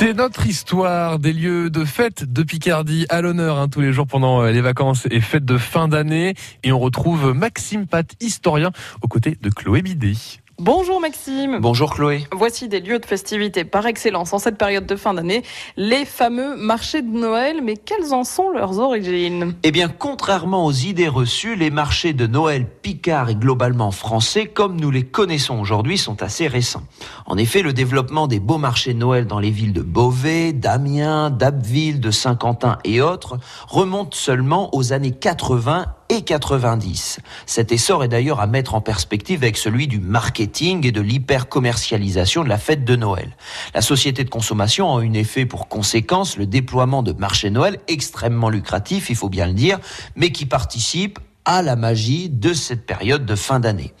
C'est 0.00 0.14
notre 0.14 0.46
histoire 0.46 1.18
des 1.18 1.32
lieux 1.32 1.70
de 1.70 1.84
fête 1.84 2.32
de 2.32 2.44
Picardie 2.44 3.04
à 3.08 3.20
l'honneur 3.20 3.58
hein, 3.58 3.66
tous 3.66 3.80
les 3.80 3.92
jours 3.92 4.06
pendant 4.06 4.42
euh, 4.42 4.52
les 4.52 4.60
vacances 4.60 5.08
et 5.10 5.20
fêtes 5.20 5.44
de 5.44 5.58
fin 5.58 5.88
d'année. 5.88 6.34
Et 6.62 6.70
on 6.70 6.78
retrouve 6.78 7.34
Maxime 7.34 7.88
Pat, 7.88 8.06
historien, 8.20 8.70
aux 9.02 9.08
côtés 9.08 9.36
de 9.42 9.50
Chloé 9.50 9.82
Bidet. 9.82 10.12
Bonjour 10.60 11.00
Maxime. 11.00 11.60
Bonjour 11.60 11.94
Chloé. 11.94 12.26
Voici 12.32 12.66
des 12.66 12.80
lieux 12.80 12.98
de 12.98 13.06
festivité 13.06 13.62
par 13.62 13.86
excellence 13.86 14.32
en 14.32 14.40
cette 14.40 14.58
période 14.58 14.86
de 14.86 14.96
fin 14.96 15.14
d'année, 15.14 15.44
les 15.76 16.04
fameux 16.04 16.56
marchés 16.56 17.00
de 17.00 17.16
Noël. 17.16 17.60
Mais 17.62 17.76
quelles 17.76 18.12
en 18.12 18.24
sont 18.24 18.50
leurs 18.50 18.80
origines? 18.80 19.54
Eh 19.62 19.70
bien, 19.70 19.88
contrairement 19.88 20.66
aux 20.66 20.72
idées 20.72 21.06
reçues, 21.06 21.54
les 21.54 21.70
marchés 21.70 22.12
de 22.12 22.26
Noël 22.26 22.66
picards 22.82 23.28
et 23.28 23.36
globalement 23.36 23.92
français, 23.92 24.46
comme 24.46 24.80
nous 24.80 24.90
les 24.90 25.04
connaissons 25.04 25.60
aujourd'hui, 25.60 25.96
sont 25.96 26.24
assez 26.24 26.48
récents. 26.48 26.82
En 27.26 27.38
effet, 27.38 27.62
le 27.62 27.72
développement 27.72 28.26
des 28.26 28.40
beaux 28.40 28.58
marchés 28.58 28.94
de 28.94 28.98
Noël 28.98 29.28
dans 29.28 29.38
les 29.38 29.52
villes 29.52 29.72
de 29.72 29.82
Beauvais, 29.82 30.52
d'Amiens, 30.52 31.30
d'Abbeville, 31.30 32.00
de 32.00 32.10
Saint-Quentin 32.10 32.78
et 32.82 33.00
autres 33.00 33.38
remonte 33.68 34.16
seulement 34.16 34.74
aux 34.74 34.92
années 34.92 35.12
80 35.12 35.86
et 36.08 36.22
90. 36.22 37.20
Cet 37.46 37.72
essor 37.72 38.04
est 38.04 38.08
d'ailleurs 38.08 38.40
à 38.40 38.46
mettre 38.46 38.74
en 38.74 38.80
perspective 38.80 39.42
avec 39.42 39.56
celui 39.56 39.86
du 39.86 40.00
marketing 40.00 40.86
et 40.86 40.92
de 40.92 41.00
l'hyper-commercialisation 41.00 42.44
de 42.44 42.48
la 42.48 42.58
fête 42.58 42.84
de 42.84 42.96
Noël. 42.96 43.36
La 43.74 43.82
société 43.82 44.24
de 44.24 44.30
consommation 44.30 44.96
a 44.96 45.02
une 45.02 45.16
effet 45.16 45.46
pour 45.46 45.68
conséquence 45.68 46.36
le 46.36 46.46
déploiement 46.46 47.02
de 47.02 47.12
marchés 47.12 47.50
Noël 47.50 47.78
extrêmement 47.88 48.48
lucratifs, 48.48 49.10
il 49.10 49.16
faut 49.16 49.28
bien 49.28 49.46
le 49.46 49.54
dire, 49.54 49.78
mais 50.16 50.30
qui 50.32 50.46
participent 50.46 51.18
à 51.48 51.62
la 51.62 51.76
magie 51.76 52.28
de 52.28 52.52
cette 52.52 52.84
période 52.84 53.24
de 53.24 53.34
fin 53.34 53.58
d'année. 53.58 53.94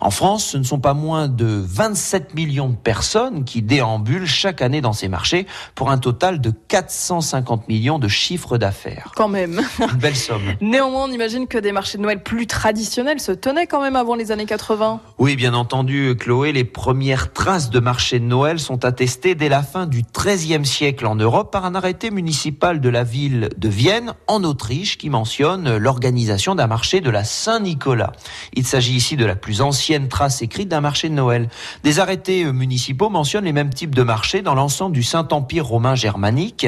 En 0.00 0.10
France, 0.10 0.46
ce 0.46 0.56
ne 0.56 0.62
sont 0.62 0.80
pas 0.80 0.94
moins 0.94 1.28
de 1.28 1.44
27 1.44 2.34
millions 2.34 2.70
de 2.70 2.76
personnes 2.76 3.44
qui 3.44 3.60
déambulent 3.60 4.26
chaque 4.26 4.62
année 4.62 4.80
dans 4.80 4.94
ces 4.94 5.08
marchés 5.08 5.46
pour 5.74 5.90
un 5.90 5.98
total 5.98 6.40
de 6.40 6.50
450 6.50 7.68
millions 7.68 7.98
de 7.98 8.08
chiffres 8.08 8.56
d'affaires. 8.56 9.12
Quand 9.16 9.28
même. 9.28 9.60
Une 9.78 9.98
belle 9.98 10.16
somme. 10.16 10.54
Néanmoins, 10.62 11.04
on 11.04 11.12
imagine 11.12 11.46
que 11.46 11.58
des 11.58 11.72
marchés 11.72 11.98
de 11.98 12.02
Noël 12.02 12.22
plus 12.22 12.46
traditionnels 12.46 13.20
se 13.20 13.32
tenaient 13.32 13.66
quand 13.66 13.82
même 13.82 13.96
avant 13.96 14.14
les 14.14 14.32
années 14.32 14.46
80. 14.46 15.00
Oui, 15.18 15.36
bien 15.36 15.52
entendu, 15.52 16.16
Chloé, 16.18 16.52
les 16.52 16.64
premières 16.64 17.34
traces 17.34 17.68
de 17.68 17.80
marchés 17.80 18.18
de 18.18 18.24
Noël 18.24 18.58
sont 18.58 18.82
attestées 18.86 19.34
dès 19.34 19.50
la 19.50 19.62
fin 19.62 19.84
du 19.84 20.04
XIIIe 20.16 20.64
siècle 20.64 21.04
en 21.04 21.16
Europe 21.16 21.52
par 21.52 21.66
un 21.66 21.74
arrêté 21.74 22.10
municipal 22.10 22.80
de 22.80 22.88
la 22.88 23.04
ville 23.04 23.50
de 23.58 23.68
Vienne, 23.68 24.14
en 24.26 24.42
Autriche, 24.42 24.96
qui 24.96 25.10
mentionne 25.10 25.76
l'organisation 25.76 26.54
d'un 26.54 26.66
marché 26.66 26.93
de 27.00 27.10
la 27.10 27.24
Saint-Nicolas. 27.24 28.12
Il 28.54 28.66
s'agit 28.66 28.94
ici 28.94 29.16
de 29.16 29.24
la 29.24 29.36
plus 29.36 29.60
ancienne 29.60 30.08
trace 30.08 30.42
écrite 30.42 30.68
d'un 30.68 30.80
marché 30.80 31.08
de 31.08 31.14
Noël. 31.14 31.48
Des 31.82 32.00
arrêtés 32.00 32.44
euh, 32.44 32.52
municipaux 32.52 33.08
mentionnent 33.08 33.44
les 33.44 33.52
mêmes 33.52 33.72
types 33.72 33.94
de 33.94 34.02
marchés 34.02 34.42
dans 34.42 34.54
l'ensemble 34.54 34.94
du 34.94 35.02
Saint-Empire 35.02 35.66
romain 35.66 35.94
germanique. 35.94 36.66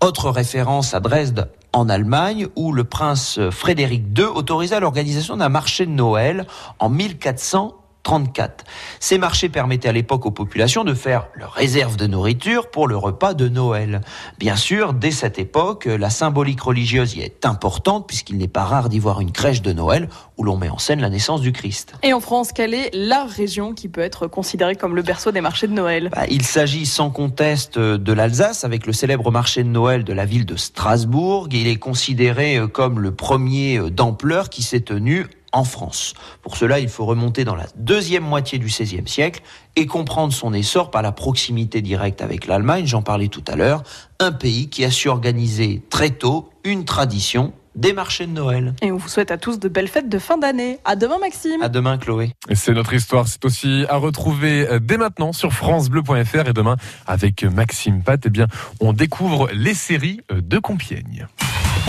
Autre 0.00 0.30
référence 0.30 0.94
à 0.94 1.00
Dresde 1.00 1.50
en 1.72 1.88
Allemagne 1.88 2.48
où 2.56 2.72
le 2.72 2.84
prince 2.84 3.38
Frédéric 3.50 4.04
II 4.16 4.24
autorisa 4.24 4.80
l'organisation 4.80 5.36
d'un 5.36 5.48
marché 5.48 5.86
de 5.86 5.90
Noël 5.90 6.46
en 6.78 6.88
1400 6.88 7.74
34. 8.02 8.64
Ces 9.00 9.18
marchés 9.18 9.48
permettaient 9.48 9.88
à 9.88 9.92
l'époque 9.92 10.24
aux 10.26 10.30
populations 10.30 10.84
de 10.84 10.94
faire 10.94 11.28
leur 11.34 11.52
réserve 11.52 11.96
de 11.96 12.06
nourriture 12.06 12.70
pour 12.70 12.88
le 12.88 12.96
repas 12.96 13.34
de 13.34 13.48
Noël. 13.48 14.00
Bien 14.38 14.56
sûr, 14.56 14.94
dès 14.94 15.10
cette 15.10 15.38
époque, 15.38 15.84
la 15.86 16.10
symbolique 16.10 16.60
religieuse 16.60 17.16
y 17.16 17.20
est 17.20 17.44
importante 17.44 18.06
puisqu'il 18.06 18.38
n'est 18.38 18.48
pas 18.48 18.64
rare 18.64 18.88
d'y 18.88 18.98
voir 18.98 19.20
une 19.20 19.32
crèche 19.32 19.62
de 19.62 19.72
Noël 19.72 20.08
où 20.36 20.44
l'on 20.44 20.56
met 20.56 20.68
en 20.68 20.78
scène 20.78 21.00
la 21.00 21.10
naissance 21.10 21.40
du 21.40 21.52
Christ. 21.52 21.94
Et 22.02 22.12
en 22.12 22.20
France, 22.20 22.52
quelle 22.52 22.74
est 22.74 22.90
la 22.94 23.24
région 23.24 23.74
qui 23.74 23.88
peut 23.88 24.00
être 24.00 24.26
considérée 24.26 24.76
comme 24.76 24.96
le 24.96 25.02
berceau 25.02 25.32
des 25.32 25.40
marchés 25.40 25.66
de 25.66 25.72
Noël? 25.72 26.10
Bah, 26.10 26.26
Il 26.30 26.44
s'agit 26.44 26.86
sans 26.86 27.10
conteste 27.10 27.78
de 27.78 28.12
l'Alsace 28.12 28.64
avec 28.64 28.86
le 28.86 28.92
célèbre 28.92 29.30
marché 29.30 29.62
de 29.62 29.68
Noël 29.68 30.04
de 30.04 30.12
la 30.12 30.24
ville 30.24 30.46
de 30.46 30.56
Strasbourg. 30.56 31.48
Il 31.52 31.66
est 31.66 31.76
considéré 31.76 32.60
comme 32.72 33.00
le 33.00 33.14
premier 33.14 33.90
d'ampleur 33.90 34.48
qui 34.48 34.62
s'est 34.62 34.80
tenu 34.80 35.26
en 35.52 35.64
France. 35.64 36.14
Pour 36.42 36.56
cela, 36.56 36.78
il 36.78 36.88
faut 36.88 37.04
remonter 37.04 37.44
dans 37.44 37.54
la 37.54 37.66
deuxième 37.76 38.24
moitié 38.24 38.58
du 38.58 38.66
XVIe 38.66 39.06
siècle 39.06 39.42
et 39.76 39.86
comprendre 39.86 40.32
son 40.32 40.52
essor 40.52 40.90
par 40.90 41.02
la 41.02 41.12
proximité 41.12 41.82
directe 41.82 42.22
avec 42.22 42.46
l'Allemagne, 42.46 42.86
j'en 42.86 43.02
parlais 43.02 43.28
tout 43.28 43.44
à 43.46 43.56
l'heure, 43.56 43.82
un 44.20 44.32
pays 44.32 44.68
qui 44.68 44.84
a 44.84 44.90
su 44.90 45.08
organiser 45.08 45.82
très 45.90 46.10
tôt 46.10 46.50
une 46.64 46.84
tradition 46.84 47.52
des 47.78 47.92
marchés 47.92 48.26
de 48.26 48.32
Noël. 48.32 48.74
Et 48.82 48.90
on 48.90 48.96
vous 48.96 49.08
souhaite 49.08 49.30
à 49.30 49.38
tous 49.38 49.60
de 49.60 49.68
belles 49.68 49.88
fêtes 49.88 50.08
de 50.08 50.18
fin 50.18 50.36
d'année. 50.36 50.80
À 50.84 50.96
demain 50.96 51.18
Maxime. 51.18 51.62
À 51.62 51.68
demain 51.68 51.96
Chloé. 51.96 52.32
C'est 52.52 52.72
notre 52.72 52.92
histoire, 52.92 53.28
c'est 53.28 53.44
aussi 53.44 53.84
à 53.88 53.96
retrouver 53.96 54.66
euh, 54.68 54.80
dès 54.80 54.96
maintenant 54.96 55.32
sur 55.32 55.52
francebleu.fr 55.52 56.48
et 56.48 56.52
demain 56.52 56.76
avec 57.06 57.44
Maxime 57.44 58.02
Pat, 58.02 58.20
eh 58.24 58.30
bien, 58.30 58.48
on 58.80 58.92
découvre 58.92 59.48
les 59.52 59.74
séries 59.74 60.20
euh, 60.32 60.40
de 60.40 60.58
Compiègne. 60.58 61.28